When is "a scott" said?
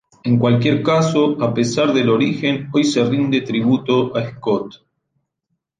4.17-4.83